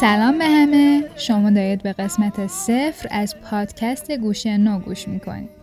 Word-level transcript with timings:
سلام 0.00 0.38
به 0.38 0.44
همه. 0.44 1.04
شما 1.16 1.50
دارید 1.50 1.82
به 1.82 1.92
قسمت 1.92 2.46
صفر 2.46 3.08
از 3.10 3.36
پادکست 3.40 4.12
گوشه 4.12 4.56
نو 4.56 4.78
گوش 4.78 5.08
می‌کنید. 5.08 5.61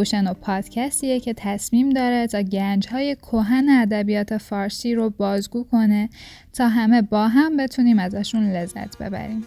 گوشه 0.00 0.20
نو 0.20 0.34
پادکستیه 0.34 1.20
که 1.20 1.34
تصمیم 1.36 1.90
داره 1.90 2.26
تا 2.26 2.42
گنج 2.42 2.88
های 2.88 3.14
کوهن 3.14 3.68
ادبیات 3.68 4.38
فارسی 4.38 4.94
رو 4.94 5.10
بازگو 5.10 5.64
کنه 5.64 6.08
تا 6.52 6.68
همه 6.68 7.02
با 7.02 7.28
هم 7.28 7.56
بتونیم 7.56 7.98
ازشون 7.98 8.52
لذت 8.52 8.98
ببریم. 8.98 9.46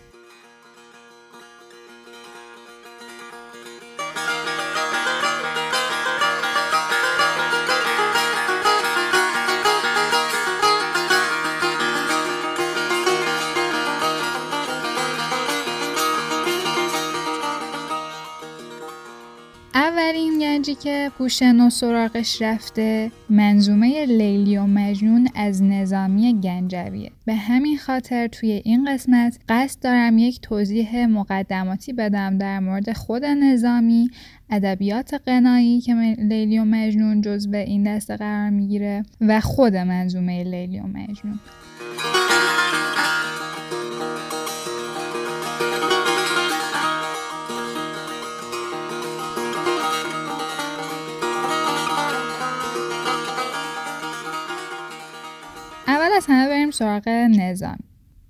پوشن 21.09 21.59
و 21.59 21.69
سراغش 21.69 22.41
رفته 22.41 23.11
منظومه 23.29 24.05
لیلی 24.05 24.57
و 24.57 24.65
مجنون 24.65 25.27
از 25.35 25.63
نظامی 25.63 26.41
گنجویه. 26.41 27.11
به 27.25 27.35
همین 27.35 27.77
خاطر 27.77 28.27
توی 28.27 28.51
این 28.51 28.93
قسمت 28.93 29.39
قصد 29.49 29.83
دارم 29.83 30.17
یک 30.17 30.41
توضیح 30.41 31.05
مقدماتی 31.05 31.93
بدم 31.93 32.37
در 32.37 32.59
مورد 32.59 32.93
خود 32.93 33.25
نظامی 33.25 34.09
ادبیات 34.49 35.13
قنایی 35.25 35.81
که 35.81 35.93
لیلی 36.19 36.59
و 36.59 36.63
مجنون 36.63 37.21
جزو 37.21 37.55
این 37.55 37.95
دسته 37.95 38.17
قرار 38.17 38.49
می‌گیره 38.49 39.03
و 39.21 39.39
خود 39.39 39.75
منظومه 39.75 40.43
لیلی 40.43 40.79
و 40.79 40.83
مجنون. 40.83 41.39
سراغ 56.73 57.07
نظامی. 57.07 57.77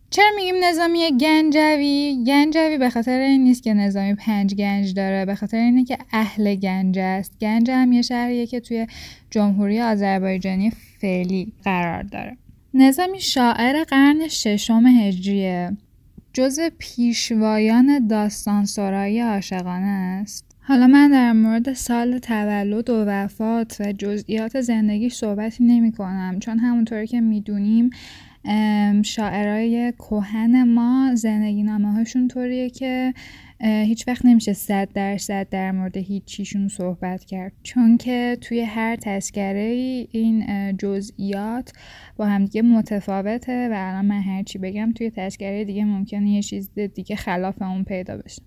چرا 0.09 0.25
میگیم 0.35 0.55
نظامی 0.63 1.17
گنجوی؟ 1.17 2.23
گنجوی 2.27 2.77
به 2.77 2.89
خاطر 2.89 3.19
این 3.19 3.43
نیست 3.43 3.63
که 3.63 3.73
نظامی 3.73 4.15
پنج 4.15 4.55
گنج 4.55 4.93
داره 4.93 5.25
به 5.25 5.35
خاطر 5.35 5.57
اینه 5.57 5.83
که 5.83 5.97
اهل 6.11 6.55
گنج 6.55 6.99
است. 6.99 7.39
گنج 7.41 7.71
هم 7.71 7.91
یه 7.91 8.01
شهریه 8.01 8.47
که 8.47 8.59
توی 8.59 8.87
جمهوری 9.29 9.81
آذربایجانی 9.81 10.71
فعلی 10.99 11.53
قرار 11.63 12.03
داره. 12.03 12.37
نظامی 12.73 13.19
شاعر 13.19 13.83
قرن 13.83 14.27
ششم 14.27 14.85
هجریه. 14.85 15.77
جز 16.33 16.59
پیشوایان 16.77 18.07
داستان 18.07 18.65
سرایی 18.65 19.19
عاشقانه 19.19 20.19
است. 20.21 20.45
حالا 20.61 20.87
من 20.87 21.11
در 21.11 21.33
مورد 21.33 21.73
سال 21.73 22.19
تولد 22.19 22.89
و 22.89 23.05
وفات 23.05 23.77
و 23.79 23.91
جزئیات 23.91 24.61
زندگی 24.61 25.09
صحبتی 25.09 25.63
نمی 25.63 25.91
کنم 25.91 26.39
چون 26.39 26.59
همونطوری 26.59 27.07
که 27.07 27.21
می‌دونیم 27.21 27.89
شاعرای 29.03 29.93
کوهن 29.97 30.63
ما 30.63 31.11
زندگی 31.15 31.63
نامه 31.63 31.91
هاشون 31.91 32.27
طوریه 32.27 32.69
که 32.69 33.13
هیچ 33.61 34.07
وقت 34.07 34.25
نمیشه 34.25 34.53
صد 34.53 34.89
درصد 34.93 35.49
در 35.49 35.71
مورد 35.71 35.97
هیچیشون 35.97 36.67
صحبت 36.67 37.25
کرد. 37.25 37.51
چون 37.63 37.97
که 37.97 38.37
توی 38.41 38.61
هر 38.61 38.95
تذکره 38.95 39.61
این 40.11 40.45
جزئیات 40.77 41.73
با 42.17 42.25
همدیگه 42.25 42.61
متفاوته 42.61 43.69
و 43.69 43.73
الان 43.75 44.05
من 44.05 44.21
هرچی 44.21 44.57
بگم 44.57 44.91
توی 44.95 45.09
تذکره 45.09 45.65
دیگه 45.65 45.85
ممکنه 45.85 46.29
یه 46.29 46.41
چیز 46.41 46.73
دیگه 46.73 47.15
خلاف 47.15 47.61
اون 47.61 47.83
پیدا 47.83 48.17
بشه. 48.17 48.41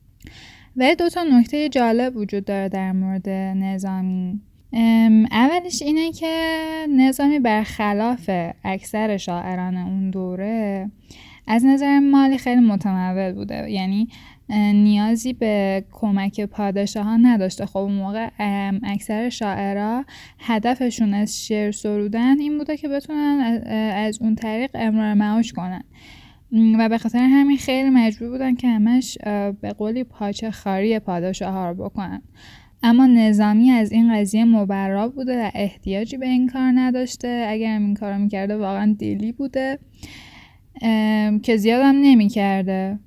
و 0.76 0.94
دو 0.98 1.08
تا 1.08 1.24
نکته 1.24 1.68
جالب 1.68 2.16
وجود 2.16 2.44
داره 2.44 2.68
در 2.68 2.92
مورد 2.92 3.28
نظامی. 3.28 4.40
اولش 5.30 5.82
اینه 5.82 6.12
که 6.12 6.56
نظامی 6.96 7.38
برخلاف 7.38 8.30
اکثر 8.64 9.16
شاعران 9.16 9.76
اون 9.76 10.10
دوره 10.10 10.90
از 11.46 11.64
نظر 11.64 11.98
مالی 11.98 12.38
خیلی 12.38 12.60
متمول 12.60 13.32
بوده. 13.32 13.70
یعنی 13.70 14.08
نیازی 14.74 15.32
به 15.32 15.84
کمک 15.92 16.40
پادشاه 16.40 17.04
ها 17.04 17.16
نداشته. 17.16 17.66
خب 17.66 17.76
اون 17.76 17.92
موقع 17.92 18.28
اکثر 18.82 19.28
شاعرها 19.28 20.04
هدفشون 20.38 21.14
از 21.14 21.46
شعر 21.46 21.70
سرودن 21.70 22.40
این 22.40 22.58
بوده 22.58 22.76
که 22.76 22.88
بتونن 22.88 23.62
از 23.96 24.22
اون 24.22 24.34
طریق 24.34 24.70
امرار 24.74 25.14
معاش 25.14 25.52
کنن. 25.52 25.84
و 26.78 26.88
به 26.88 26.98
خاطر 26.98 27.18
همین 27.18 27.56
خیلی 27.56 27.90
مجبور 27.90 28.28
بودن 28.28 28.54
که 28.54 28.68
همش 28.68 29.18
به 29.60 29.72
قولی 29.78 30.04
پاچه 30.04 30.50
خاری 30.50 30.98
پادشاه 30.98 31.52
ها 31.52 31.70
رو 31.70 31.84
بکنن. 31.84 32.22
اما 32.82 33.06
نظامی 33.06 33.70
از 33.70 33.92
این 33.92 34.14
قضیه 34.14 34.44
مبرا 34.44 35.08
بوده 35.08 35.44
و 35.44 35.50
احتیاجی 35.54 36.16
به 36.16 36.26
این 36.26 36.48
کار 36.48 36.72
نداشته. 36.74 37.46
اگر 37.48 37.74
هم 37.76 37.84
این 37.84 37.94
کار 37.94 38.16
می‌کرده 38.16 38.56
واقعا 38.56 38.96
دیلی 38.98 39.32
بوده. 39.32 39.78
که 41.42 41.56
زیادم 41.56 41.96
نمی‌کرده. 42.00 42.98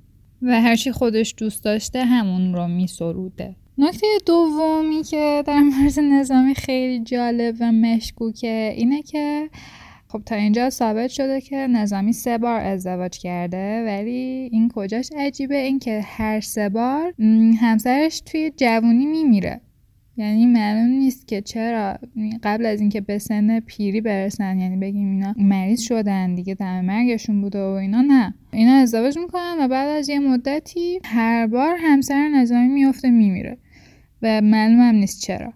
و 0.42 0.60
هرچی 0.60 0.92
خودش 0.92 1.34
دوست 1.38 1.64
داشته 1.64 2.04
همون 2.04 2.54
رو 2.54 2.68
میسروده. 2.68 3.56
نکته 3.78 4.06
دومی 4.26 5.02
که 5.02 5.42
در 5.46 5.60
مورد 5.60 6.00
نظامی 6.00 6.54
خیلی 6.54 7.04
جالب 7.04 7.54
و 7.60 7.72
مشکوکه 7.72 8.74
اینه 8.76 9.02
که 9.02 9.50
خب 10.12 10.22
تا 10.26 10.34
اینجا 10.34 10.70
ثابت 10.70 11.10
شده 11.10 11.40
که 11.40 11.56
نظامی 11.56 12.12
سه 12.12 12.38
بار 12.38 12.60
ازدواج 12.60 13.18
کرده 13.18 13.84
ولی 13.84 14.48
این 14.52 14.70
کجاش 14.74 15.10
عجیبه؟ 15.16 15.56
این 15.56 15.78
که 15.78 16.00
هر 16.04 16.40
سه 16.40 16.68
بار 16.68 17.14
همسرش 17.60 18.20
توی 18.20 18.52
جوونی 18.56 19.06
میمیره. 19.06 19.60
یعنی 20.16 20.46
معلوم 20.46 20.86
نیست 20.86 21.28
که 21.28 21.40
چرا 21.40 21.96
قبل 22.42 22.66
از 22.66 22.80
اینکه 22.80 23.00
به 23.00 23.18
سن 23.18 23.60
پیری 23.60 24.00
برسن 24.00 24.58
یعنی 24.58 24.76
بگیم 24.76 25.10
اینا 25.10 25.34
مریض 25.36 25.80
شدن 25.80 26.34
دیگه 26.34 26.54
دم 26.54 26.80
مرگشون 26.80 27.40
بوده 27.40 27.58
و 27.58 27.70
اینا 27.70 28.00
نه. 28.00 28.34
اینا 28.52 28.72
ازدواج 28.72 29.18
می‌کنن 29.18 29.56
و 29.60 29.68
بعد 29.68 29.88
از 29.88 30.08
یه 30.08 30.18
مدتی 30.18 31.00
هر 31.04 31.46
بار 31.46 31.76
همسر 31.80 32.28
نظامی 32.28 32.68
میفته 32.68 33.10
میمیره. 33.10 33.58
و 34.22 34.40
معلوم 34.40 34.80
هم 34.80 34.94
نیست 34.94 35.20
چرا. 35.20 35.52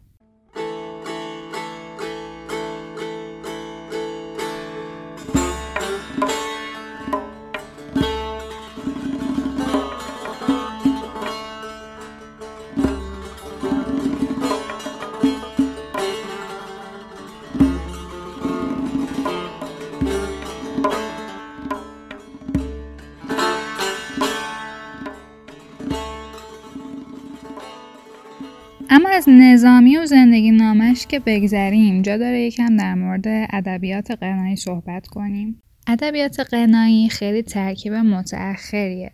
از 29.26 29.30
نظامی 29.30 29.96
و 29.96 30.06
زندگی 30.06 30.50
نامش 30.50 31.06
که 31.06 31.18
بگذریم 31.18 32.02
جا 32.02 32.16
داره 32.16 32.40
یکم 32.40 32.76
در 32.76 32.94
مورد 32.94 33.24
ادبیات 33.26 34.10
قنایی 34.10 34.56
صحبت 34.56 35.06
کنیم. 35.06 35.62
ادبیات 35.86 36.40
قنایی 36.40 37.08
خیلی 37.08 37.42
ترکیب 37.42 37.92
متأخریه 37.92 39.12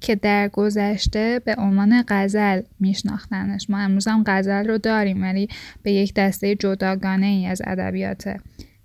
که 0.00 0.14
در 0.14 0.48
گذشته 0.48 1.40
به 1.44 1.54
عنوان 1.58 2.04
غزل 2.08 2.62
میشناختنش. 2.80 3.70
ما 3.70 3.78
امروز 3.78 4.08
هم 4.08 4.24
غزل 4.26 4.66
رو 4.66 4.78
داریم 4.78 5.22
ولی 5.22 5.48
به 5.82 5.92
یک 5.92 6.14
دسته 6.14 6.54
جداگانه 6.54 7.26
ای 7.26 7.46
از 7.46 7.62
ادبیات 7.64 8.36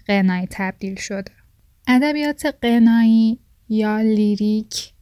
قنایی 0.07 0.47
تبدیل 0.51 0.95
شده. 0.95 1.31
ادبیات 1.87 2.55
قنایی 2.61 3.39
یا 3.69 4.01
لیریک 4.01 4.93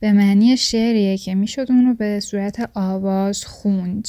به 0.00 0.12
معنی 0.12 0.56
شعریه 0.56 1.18
که 1.18 1.34
می‌شد 1.34 1.66
اون 1.68 1.86
رو 1.86 1.94
به 1.94 2.20
صورت 2.20 2.70
آواز 2.74 3.44
خوند. 3.44 4.08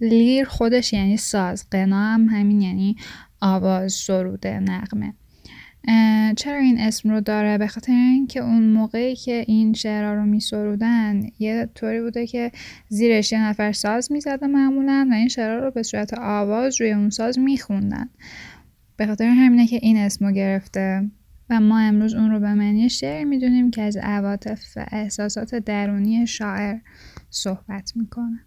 لیر 0.00 0.44
خودش 0.44 0.92
یعنی 0.92 1.16
ساز 1.16 1.70
قنا 1.70 2.14
هم 2.14 2.28
همین 2.28 2.60
یعنی 2.60 2.96
آواز 3.40 3.92
سروده 3.92 4.60
نقمه 4.60 5.14
چرا 6.36 6.58
این 6.58 6.80
اسم 6.80 7.10
رو 7.10 7.20
داره؟ 7.20 7.58
به 7.58 7.66
خاطر 7.66 7.92
اینکه 7.92 8.40
اون 8.40 8.62
موقعی 8.62 9.16
که 9.16 9.44
این 9.48 9.72
شعرها 9.72 10.14
رو 10.14 10.24
می 10.24 10.40
سرودن 10.40 11.20
یه 11.38 11.68
طوری 11.74 12.00
بوده 12.00 12.26
که 12.26 12.52
زیرش 12.88 13.32
یه 13.32 13.42
نفر 13.42 13.72
ساز 13.72 14.12
می 14.12 14.20
زده 14.20 14.46
معمولا 14.46 15.08
و 15.10 15.14
این 15.14 15.28
شعرها 15.28 15.64
رو 15.64 15.70
به 15.70 15.82
صورت 15.82 16.14
آواز 16.18 16.80
روی 16.80 16.92
اون 16.92 17.10
ساز 17.10 17.38
می 17.38 17.58
خوندن 17.58 18.08
به 18.96 19.06
خاطر 19.06 19.24
همینه 19.24 19.66
که 19.66 19.78
این 19.82 19.96
اسمو 19.96 20.32
گرفته. 20.32 21.10
و 21.50 21.60
ما 21.60 21.78
امروز 21.78 22.14
اون 22.14 22.30
رو 22.30 22.40
به 22.40 22.54
معنی 22.54 22.88
شعر 22.88 23.24
می‌دونیم 23.24 23.70
که 23.70 23.82
از 23.82 23.96
عواطف 23.96 24.76
و 24.76 24.86
احساسات 24.92 25.54
درونی 25.54 26.26
شاعر 26.26 26.76
صحبت 27.30 27.92
می‌کنه. 27.96 28.46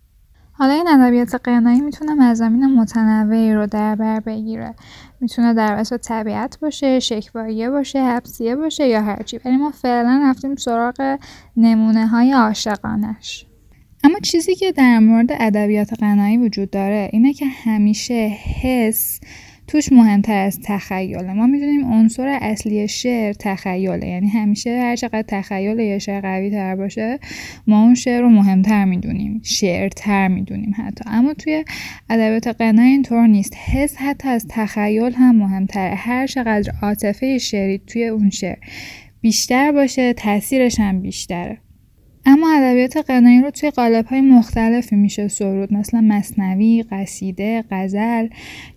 حالا 0.59 0.74
این 0.74 0.88
ادبیات 0.88 1.36
قنایی 1.36 1.81
می‌تونه 1.81 2.13
مزامین 2.13 2.65
متنوعی 2.65 3.54
رو 3.54 3.68
در 3.68 3.95
بر 3.95 4.19
بگیره. 4.19 4.75
می‌تونه 5.21 5.54
در 5.54 5.80
وسط 5.80 6.07
طبیعت 6.07 6.59
باشه 6.59 7.00
شکواییه 7.00 7.69
باشه 7.69 8.04
حبسیه 8.04 8.56
باشه 8.56 8.88
یا 8.88 9.01
هرچی 9.01 9.39
ولی 9.45 9.57
ما 9.57 9.71
فعلا 9.71 10.21
رفتیم 10.24 10.56
سراغ 10.56 11.18
نمونه 11.57 12.07
های 12.07 12.31
عاشقانش. 12.31 13.45
اما 14.04 14.19
چیزی 14.19 14.56
که 14.56 14.71
در 14.71 15.00
مورد 15.00 15.27
ادبیات 15.31 15.94
قنایی 15.94 16.38
وجود 16.38 16.69
داره 16.69 17.09
اینه 17.13 17.33
که 17.33 17.45
همیشه 17.45 18.31
حس 18.62 19.19
توش 19.68 19.92
مهمتر 19.92 20.38
از 20.38 20.60
تخیله. 20.64 21.34
ما 21.34 21.48
می‌دونیم 21.48 21.94
عنصر 21.94 22.38
اصلی 22.42 22.88
شعر 22.88 23.34
تخیله 23.34 24.08
یعنی 24.08 24.28
همیشه 24.28 24.80
هر 24.81 24.96
چقدر 24.96 25.25
تخیل 25.28 25.80
یه 25.80 26.00
شعر 26.00 26.22
قوی 26.22 26.50
تر 26.52 26.75
باشه 26.75 27.19
ما 27.68 27.84
اون 27.84 27.96
شعر 27.96 28.22
رو 28.22 28.30
مهمتر 28.30 28.86
می‌دونیم 28.86 29.42
شعرتر 29.44 30.28
می‌دونیم 30.28 30.75
حتی. 30.78 31.04
اما 31.08 31.34
توی 31.34 31.66
ادبیات 32.10 32.48
قنا 32.48 32.81
اینطور 32.81 33.28
نیست. 33.28 33.56
حس 33.56 33.96
حتی 33.98 34.30
از 34.30 34.46
تخیل 34.50 35.14
هم 35.14 35.36
مهمتره. 35.36 35.96
هر 35.96 36.28
چقدر 36.28 36.72
عاطفه 36.81 37.38
شعری 37.38 37.81
توی 37.88 38.06
اون 38.06 38.30
شعر 38.30 38.58
بیشتر 39.22 39.72
باشه 39.72 40.14
تاثیرش 40.14 40.80
هم 40.80 41.02
بیشتره. 41.02 41.58
اما 42.29 42.51
ادبیات 42.51 42.97
قنایی 42.97 43.41
رو 43.41 43.51
توی 43.51 43.71
های 44.09 44.21
مختلفی 44.21 44.95
میشه 44.95 45.27
سرود. 45.27 45.74
مثل 45.74 46.00
مصنوی، 46.00 46.85
قصیده، 46.91 47.63
غزل 47.71 48.27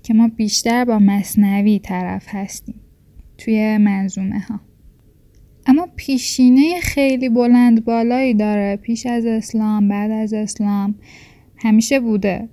که 0.02 0.14
ما 0.14 0.29
بیشتر 0.29 0.85
با 0.85 0.99
مصنوی 0.99 1.79
طرف 1.79 2.25
هستیم 2.29 2.81
توی 3.38 3.79
منظومه 3.79 4.41
ها 4.41 4.61
اما 5.67 5.88
پیشینه 5.97 6.81
خیلی 6.81 7.29
بلند 7.29 7.85
بالایی 7.85 8.35
داره. 8.35 8.76
پیش 8.76 9.06
از 9.06 9.26
اسلام 9.26 9.88
بعد 9.88 10.11
از 10.11 10.32
اسلام 10.32 10.94
همیشه 11.56 12.00
بوده. 12.00 12.49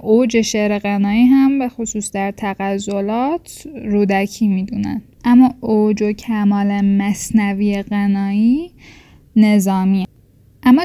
اوج 0.00 0.40
شعر 0.40 0.78
قنایی 0.78 1.26
هم 1.26 1.58
به 1.58 1.68
خصوص 1.68 2.12
در 2.12 2.30
تغزلات 2.30 3.66
رودکی 3.84 4.48
می‌دونن. 4.48 5.02
اما 5.24 5.54
اوج 5.60 6.02
و 6.02 6.12
کمال 6.12 6.80
مصنوی 6.80 7.82
قنایی 7.82 8.70
نظامی 9.36 10.04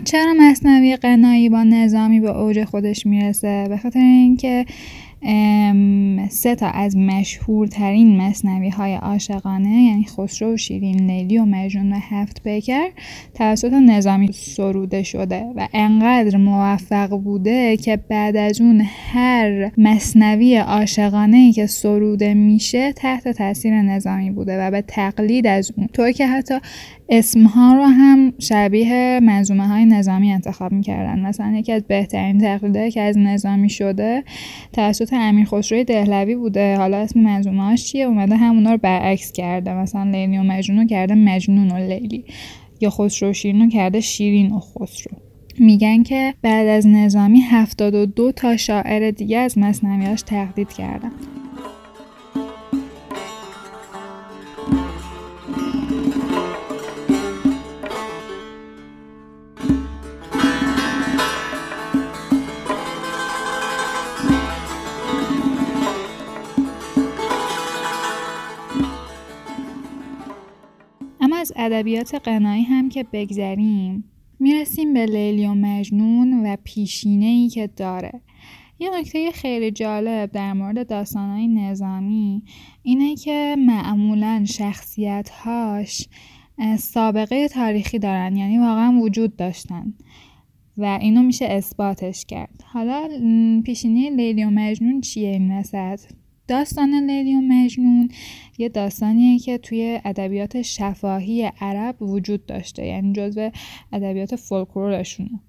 چرا 0.04 0.34
مصنوی 0.40 0.96
قنایی 0.96 1.50
با 1.50 1.64
نظامی 1.64 2.20
به 2.20 2.38
اوج 2.38 2.64
خودش 2.64 3.06
می‌رسه؟ 3.06 3.66
به 3.70 3.78
خاطر 3.78 4.00
اینکه 4.00 4.66
سه 6.30 6.56
تا 6.56 6.68
از 6.68 6.98
مشهورترین 6.98 8.22
مصنوی 8.22 8.69
های 8.69 8.96
عاشقانه 8.96 9.84
یعنی 9.84 10.06
خسرو 10.06 10.54
و 10.54 10.58
شیرین 10.58 11.12
لیلی 11.12 11.38
و 11.38 11.46
مجنون 11.46 11.94
و 11.94 12.00
هفت 12.02 12.44
پیکر 12.44 12.88
توسط 13.34 13.74
نظامی 13.74 14.30
سروده 14.34 15.04
شده 15.04 15.46
و 15.56 15.68
انقدر 15.74 16.38
موفق 16.38 17.10
بوده 17.10 17.78
که 17.78 17.98
بعد 17.98 18.38
از 18.38 18.62
اون 18.62 18.84
هر 19.14 19.72
مصنوی 19.78 20.56
عاشقانه 20.56 21.38
ای 21.38 21.52
که 21.52 21.68
سروده 21.68 22.34
میشه 22.34 22.94
تحت 22.94 23.28
تاثیر 23.28 23.81
نظامی 23.81 24.31
بوده 24.31 24.62
و 24.62 24.72
به 24.72 24.81
تقلید 24.81 25.48
از 25.48 25.72
اون. 25.78 25.88
طور 25.88 26.12
که 26.12 26.28
حتی 26.28 26.56
اسمها 27.10 27.74
رو 27.74 27.84
هم 27.84 28.34
شبیه 28.40 29.20
منظومه 29.24 29.68
های 29.68 29.86
نظامی 29.86 30.31
انتخاب 30.31 30.72
می‌کردن. 30.72 31.20
مثلا 31.20 31.52
یکی 31.58 31.72
از 31.72 31.84
بهترین 31.84 32.38
تقلیده 32.38 32.92
که 32.92 33.02
از 33.02 33.18
نظامی 33.18 33.70
شده 33.70 34.24
توسط 34.74 35.06
امیر 35.15 35.45
خسروی 35.45 35.83
دهلوی 35.83 36.36
بوده. 36.36 36.77
حالا 36.77 36.98
اسم 36.98 37.19
منظومه 37.19 37.77
چیه؟ 37.77 38.06
اومده 38.06 38.36
همونا 38.36 38.71
رو 38.71 38.77
برعکس 38.77 39.31
کرده. 39.31 39.74
مثلا 39.74 40.04
لیلی 40.04 40.38
و 40.38 40.44
مجنون 40.44 40.88
کرده 40.88 41.15
مجنون 41.15 41.71
و 41.71 41.77
لیلی. 41.77 42.25
یا 42.81 42.89
خسرو 42.89 43.33
شیرین 43.33 43.69
کرده 43.69 44.00
شیرین 44.00 44.51
و 44.51 44.59
خسرو. 44.59 45.18
میگن 45.59 46.04
که 46.04 46.33
بعد 46.42 46.68
از 46.68 46.88
نظامی 46.88 47.39
72 47.39 48.31
تا 48.31 48.57
شاعر 48.57 49.12
دیگه 49.12 49.38
از 49.38 49.57
مصنویاش 49.57 50.21
تقلید 50.21 50.74
کردن. 50.74 51.12
از 71.48 71.54
ادبیات 71.56 72.16
قنایی 72.16 72.64
هم 72.64 72.90
که 72.90 73.06
بگذریم. 73.14 74.04
می‌رسیم 74.40 74.94
به 74.94 75.06
لیلی 75.06 75.48
و 75.48 75.54
مجنون 75.54 76.46
و 76.46 76.56
پیشینه 76.64 77.26
ای 77.26 77.50
که 77.50 77.68
داره. 77.68 78.22
یه 78.80 78.90
نکته 79.00 79.32
خیلی 79.32 79.72
جالب 79.72 80.32
در 80.32 80.54
مورد 80.54 80.88
داستانهای 80.88 81.48
نظامی 81.48 82.44
اینه 82.84 83.16
که 83.16 83.56
معمولا 83.60 84.46
شخصیت 84.48 85.30
هاش 85.30 86.08
سابقه 86.78 87.48
تاریخی 87.48 88.00
دارن 88.00 88.36
یعنی 88.36 88.58
واقعا 88.58 89.00
وجود 89.02 89.36
داشتن 89.36 89.94
و 90.78 90.98
اینو 91.02 91.24
میشه 91.24 91.46
اثباتش 91.46 92.26
کرد. 92.26 92.64
حالا 92.74 93.10
پیشینه 93.66 94.10
لیلی 94.10 94.44
و 94.44 94.50
مجنون 94.50 95.02
چیه 95.02 95.30
این 95.30 95.60
وسط؟ 95.60 96.00
داستان 96.48 96.94
لیلی 96.94 97.36
و 97.36 97.42
مجنون 97.42 98.10
یه 98.58 98.70
داستانیه 98.70 99.40
که 99.40 99.58
توی 99.58 100.00
ادبیات 100.06 100.62
شفاهی 100.62 101.52
عرب 101.62 102.02
وجود 102.02 102.46
داشته 102.46 102.86
یعنی 102.86 103.14
جزو 103.14 103.52
ادبیات 103.94 104.36
فولکلورشونه. 104.36 105.40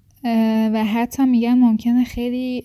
و 0.72 0.84
حتی 0.84 1.24
میگن 1.24 1.54
ممکنه 1.54 2.04
خیلی 2.04 2.64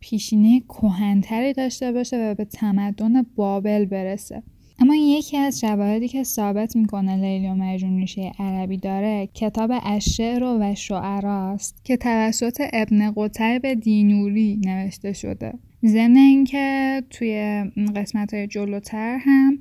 پیشینه 0.00 0.60
کهنتری 0.60 1.52
داشته 1.52 1.92
باشه 1.92 2.16
و 2.16 2.34
به 2.34 2.44
تمدن 2.44 3.22
بابل 3.22 3.84
برسه. 3.84 4.42
اما 4.78 4.94
یکی 4.94 5.36
از 5.36 5.60
شواهدی 5.60 6.08
که 6.08 6.22
ثابت 6.22 6.76
می‌کنه 6.76 7.16
لیلی 7.16 7.48
و 7.48 7.54
مجنون 7.54 7.98
ریشه 7.98 8.32
عربی 8.38 8.76
داره 8.76 9.28
کتاب 9.34 9.70
اشعر 9.82 10.42
و 10.42 10.74
شعراست 10.74 11.84
که 11.84 11.96
توسط 11.96 12.62
ابن 12.72 13.12
قطیب 13.16 13.74
دینوری 13.74 14.60
نوشته 14.64 15.12
شده. 15.12 15.52
ضمن 15.86 16.16
اینکه 16.16 17.02
توی 17.10 17.64
قسمت 17.96 18.34
های 18.34 18.46
جلوتر 18.46 19.18
هم 19.20 19.58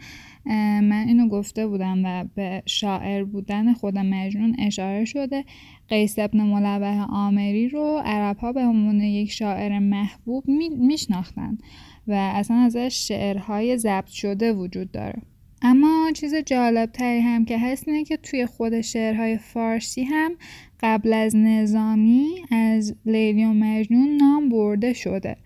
من 0.82 1.06
اینو 1.08 1.28
گفته 1.28 1.68
بودم 1.68 2.02
و 2.06 2.26
به 2.36 2.64
شاعر 2.66 3.24
بودن 3.24 3.74
خود 3.74 3.98
مجنون 3.98 4.56
اشاره 4.60 5.06
شده. 5.06 5.46
قیس 5.90 6.20
ابن 6.20 6.42
ملوه 6.42 7.06
آمری 7.10 7.70
رو 7.70 8.02
عرب 8.06 8.38
ها 8.38 8.54
به 8.54 8.62
عنوان 8.62 9.02
یک 9.02 9.32
شاعر 9.32 9.80
محبوب 9.80 10.44
میشناختن. 10.78 11.58
و 12.08 12.14
اصلا 12.14 12.58
ازش 12.58 13.06
شعرهای 13.08 13.78
ضبط 13.78 14.08
شده 14.08 14.54
وجود 14.54 14.92
داره. 14.92 15.22
اما 15.62 16.12
چیز 16.14 16.36
جالب 16.36 16.92
تری 16.92 17.20
هم 17.20 17.46
که 17.46 17.60
هست 17.60 17.88
اینه 17.88 18.04
که 18.04 18.18
توی 18.18 18.46
خود 18.46 18.82
شعرهای 18.82 19.38
فارسی 19.38 20.04
هم 20.04 20.32
قبل 20.80 21.14
از 21.14 21.36
نظامی 21.36 22.28
از 22.52 22.96
لیلی 23.06 23.46
و 23.46 23.54
مجنون 23.54 24.18
نام 24.18 24.50
برده 24.50 24.94
شده. 24.94 25.38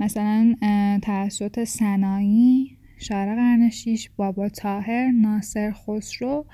مثلا 0.00 0.54
توسط 1.02 1.64
سنایی 1.64 2.78
شارع 2.98 3.34
قرن 3.34 3.70
بابا 4.16 4.48
تاهر 4.48 5.10
ناصر 5.10 5.72
خسرو 5.72 6.46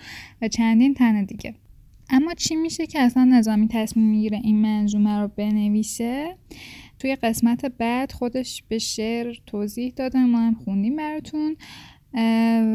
و 0.42 0.48
چندین 0.48 0.94
تن 0.94 1.24
دیگه. 1.24 1.54
اما 2.10 2.34
چی 2.34 2.56
میشه 2.56 2.86
که 2.86 3.00
اصلا 3.00 3.24
نظامی 3.24 3.68
تصمیم 3.68 4.06
می‌گیره 4.06 4.40
این 4.44 4.56
منظومه 4.56 5.18
رو 5.18 5.28
بنویسه؟ 5.28 6.36
توی 7.00 7.16
قسمت 7.16 7.66
بعد 7.66 8.12
خودش 8.12 8.62
به 8.68 8.78
شعر 8.78 9.34
توضیح 9.46 9.92
داده 9.96 10.18
ما 10.18 10.38
هم 10.38 10.54
خوندیم 10.54 10.96
براتون. 10.96 11.56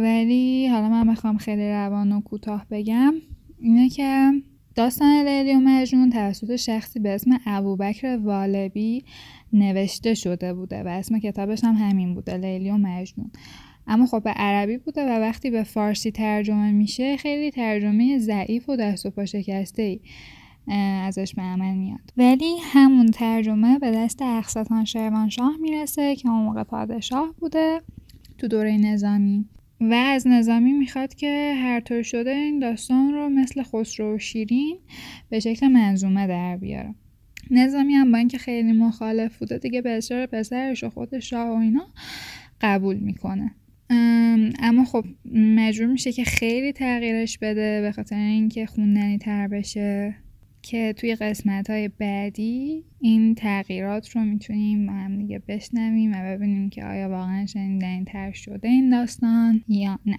ولی 0.03 0.67
حالا 0.67 0.89
من 0.89 1.07
می‌خوام 1.07 1.37
خیلی 1.37 1.69
روان 1.69 2.11
و 2.11 2.21
کوتاه 2.21 2.65
بگم. 2.71 3.13
اینه 3.59 3.89
که 3.89 4.31
داستان 4.75 5.27
لیلی 5.27 5.55
و 5.55 5.59
مجنون 5.59 6.09
توسط 6.09 6.55
شخصی 6.55 6.99
به 6.99 7.09
اسم 7.09 7.39
ابوبکر 7.45 8.17
والبی 8.17 9.05
نوشته 9.53 10.13
شده 10.13 10.53
بوده 10.53 10.83
و 10.83 10.87
اسم 10.87 11.19
کتابش 11.19 11.63
هم 11.63 11.73
همین 11.73 12.13
بوده 12.13 12.37
لیلی 12.37 12.69
و 12.69 12.77
مجنون. 12.77 13.31
اما 13.87 14.05
خب 14.05 14.23
به 14.23 14.29
عربی 14.29 14.77
بوده 14.77 15.05
و 15.05 15.19
وقتی 15.19 15.49
به 15.49 15.63
فارسی 15.63 16.11
ترجمه 16.11 16.71
میشه 16.71 17.17
خیلی 17.17 17.51
ترجمه 17.51 18.17
ضعیف 18.17 18.69
و 18.69 18.75
دست 18.75 19.05
و 19.05 19.09
پا 19.09 19.25
شکسته 19.25 19.81
ای 19.81 19.99
ازش 21.03 21.33
به 21.35 21.41
عمل 21.41 21.75
میاد. 21.75 22.13
ولی 22.17 22.55
همون 22.63 23.05
ترجمه 23.05 23.79
به 23.79 23.91
دست 23.91 24.21
اخستان 24.21 24.85
شاه 25.29 25.57
می‌رسه 25.61 26.15
که 26.15 26.29
اون 26.29 26.43
موقع 26.43 26.63
پادشاه 26.63 27.35
بوده 27.39 27.81
تو 28.37 28.47
دوره 28.47 28.77
نظامی. 28.77 29.45
و 29.81 29.93
از 29.93 30.27
نظامی 30.27 30.73
می‌خواد 30.73 31.15
که 31.15 31.53
هر 31.63 31.79
طور 31.79 32.01
شده 32.01 32.31
این 32.31 32.59
داستان 32.59 33.13
رو 33.13 33.29
مثل 33.29 33.63
خسرو 33.63 34.15
و 34.15 34.19
شیرین 34.19 34.77
به 35.29 35.39
شکل 35.39 35.67
منظومه 35.67 36.27
در 36.27 36.57
بیاره. 36.57 36.95
نظامی 37.51 37.93
هم 37.93 38.11
با 38.11 38.17
اینکه 38.17 38.37
خیلی 38.37 38.71
مخالف 38.71 39.39
بوده 39.39 39.57
دیگه 39.57 39.81
به 39.81 39.97
اصرار 39.97 40.25
پسرش 40.25 40.83
و 40.83 40.89
خود 40.89 41.19
شاه 41.19 41.49
و 41.49 41.59
اینا 41.59 41.87
قبول 42.61 42.95
می‌کنه. 42.95 43.51
اما 44.59 44.85
خب 44.85 45.05
مجبور 45.35 45.87
میشه 45.87 46.11
که 46.11 46.23
خیلی 46.23 46.73
تغییرش 46.73 47.37
بده 47.37 47.81
به 47.81 47.91
خاطر 47.91 48.15
اینکه 48.15 48.65
خوندنی 48.65 49.17
تر 49.17 49.47
بشه. 49.47 50.15
که 50.65 50.93
توی 50.93 51.15
قسمت 51.15 51.69
های 51.69 51.87
بعدی 51.87 52.83
این 52.99 53.35
تغییرات 53.35 54.09
رو 54.09 54.21
می‌تونیم 54.21 54.87
با 54.87 54.93
هم 54.93 55.17
دیگه 55.17 55.39
بشنویم 55.47 56.11
و 56.11 56.23
ببینیم 56.23 56.69
که 56.69 56.85
آیا 56.85 57.09
واقعا 57.09 57.45
شنیدنی 57.45 58.03
تر 58.03 58.31
شده 58.31 58.67
این 58.67 58.89
داستان 58.89 59.63
یا 59.67 59.99
نه. 60.05 60.17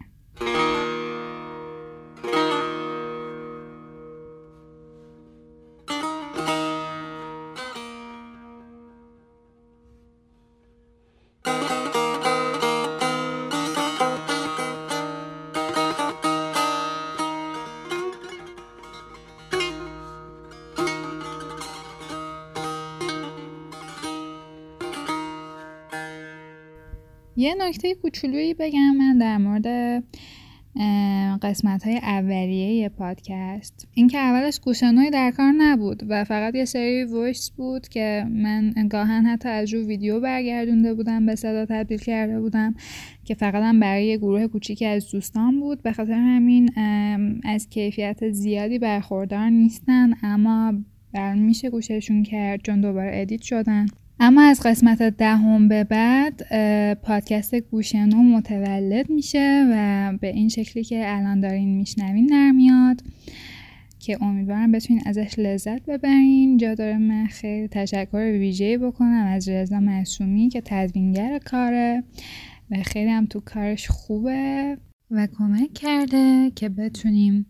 یه 27.36 27.54
نکته 27.58 27.94
کوچولویی 27.94 28.54
بگم 28.54 28.96
من 28.98 29.18
در 29.18 29.38
مورد 29.38 29.66
قسمت 31.42 31.86
های 31.86 31.96
اولیه 31.96 32.88
پادکست. 32.88 33.88
اینکه 33.94 34.18
اولش 34.18 34.60
گوشنوی 34.60 35.10
در 35.10 35.30
کار 35.30 35.52
نبود 35.52 36.02
و 36.08 36.24
فقط 36.24 36.54
یه 36.54 36.64
سری 36.64 37.04
voice 37.04 37.50
بود 37.50 37.88
که 37.88 38.26
من 38.30 38.72
گاهن 38.90 39.26
حتی 39.26 39.48
از 39.48 39.74
رو 39.74 39.86
ویدیو 39.86 40.20
برگردونده 40.20 40.94
بودم 40.94 41.26
به 41.26 41.34
صدا 41.34 41.66
تبدیل 41.66 41.98
کرده 41.98 42.40
بودم 42.40 42.74
که 43.24 43.34
فقط 43.34 43.62
هم 43.62 43.80
برای 43.80 44.06
یه 44.06 44.16
گروه 44.16 44.46
کوچیکی 44.46 44.86
از 44.86 45.10
دوستان 45.10 45.60
بود. 45.60 45.82
به 45.82 45.92
خاطر 45.92 46.12
همین 46.12 46.70
از 47.44 47.68
کیفیت 47.68 48.30
زیادی 48.30 48.78
برخوردار 48.78 49.50
نیستن 49.50 50.14
اما 50.22 50.74
بر 51.12 51.34
میشه 51.34 51.70
گوششون 51.70 52.22
کرد 52.22 52.60
چون 52.62 52.80
دوباره 52.80 53.10
edit 53.14 53.42
شدن. 53.42 53.86
اما 54.20 54.42
از 54.42 54.60
قسمت 54.64 55.02
دهم 55.02 55.68
به 55.68 55.84
بعد 55.84 56.42
پادکست 56.94 57.54
گوشنو 57.54 58.22
متولد 58.22 59.10
میشه 59.10 59.66
و 59.72 60.12
به 60.20 60.26
این 60.26 60.48
شکلی 60.48 60.84
که 60.84 61.16
الان 61.16 61.40
دارین 61.40 61.76
میشنوین 61.76 62.26
در 62.26 62.50
میاد 62.50 63.02
که 63.98 64.22
امیدوارم 64.22 64.72
بتونین 64.72 65.02
ازش 65.06 65.38
لذت 65.38 65.82
ببرین. 65.86 66.56
جا 66.56 66.74
داره 66.74 66.98
من 66.98 67.26
خیلی 67.26 67.68
تشکر 67.68 68.16
ویژه 68.16 68.78
بکنم 68.78 69.26
از 69.26 69.48
رضا 69.48 69.80
معصومی 69.80 70.48
که 70.48 70.62
تدوینگر 70.64 71.38
کاره 71.38 72.04
و 72.70 72.82
خیلی 72.82 73.10
هم 73.10 73.26
تو 73.26 73.40
کارش 73.40 73.88
خوبه 73.88 74.78
و 75.10 75.28
کمک 75.38 75.72
کرده 75.74 76.52
که 76.54 76.68
بتونیم 76.68 77.46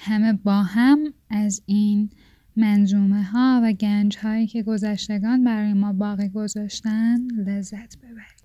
همه 0.00 0.32
با 0.32 0.62
هم 0.62 0.98
از 1.30 1.62
این 1.66 2.10
منظومه 2.56 3.22
ها 3.22 3.60
و 3.64 3.72
گنج 3.72 4.18
هایی 4.18 4.46
که 4.46 4.62
گذشتگان 4.62 5.44
برای 5.44 5.72
ما 5.72 5.92
باقی 5.92 6.28
گذاشتن 6.28 7.18
لذت 7.46 7.96
ببریم 7.98 8.40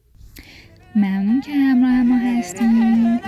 ممنون 0.95 1.41
که 1.41 1.51
همراه 1.51 2.03
ما 2.03 2.17
هستیم. 2.17 3.19